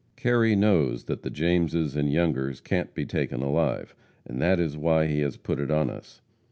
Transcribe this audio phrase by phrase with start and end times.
[0.15, 3.93] Kerry knows that the Jameses and Youngers can't be taken alive,
[4.25, 6.21] and that is why he has put it on us.